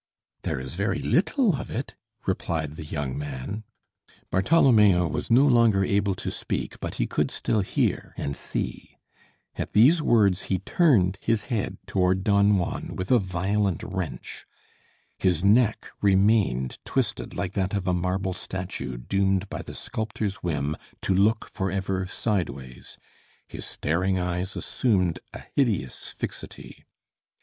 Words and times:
"There 0.41 0.59
is 0.59 0.73
very 0.73 0.97
little 0.97 1.57
of 1.57 1.69
it," 1.69 1.95
replied 2.25 2.75
the 2.75 2.83
young 2.83 3.15
man. 3.15 3.65
Bartholomeo 4.31 5.05
was 5.07 5.29
no 5.29 5.45
longer 5.45 5.85
able 5.85 6.15
to 6.15 6.31
speak, 6.31 6.79
but 6.79 6.95
he 6.95 7.05
could 7.05 7.29
still 7.29 7.59
hear 7.61 8.15
and 8.17 8.35
see. 8.35 8.97
At 9.57 9.73
these 9.73 10.01
words 10.01 10.45
he 10.49 10.57
turned 10.57 11.19
his 11.21 11.43
head 11.53 11.77
toward 11.85 12.23
Don 12.23 12.57
Juan 12.57 12.95
with 12.95 13.11
a 13.11 13.19
violent 13.19 13.83
wrench. 13.83 14.47
His 15.19 15.43
neck 15.43 15.91
remained 16.01 16.79
twisted 16.83 17.35
like 17.35 17.53
that 17.53 17.75
of 17.75 17.87
a 17.87 17.93
marble 17.93 18.33
statue 18.33 18.97
doomed 18.97 19.47
by 19.49 19.61
the 19.61 19.75
sculptor's 19.75 20.37
whim 20.37 20.75
to 21.01 21.13
look 21.13 21.47
forever 21.47 22.07
sideways, 22.07 22.97
his 23.47 23.67
staring 23.67 24.17
eyes 24.17 24.55
assumed 24.55 25.19
a 25.31 25.43
hideous 25.55 26.09
fixity. 26.09 26.85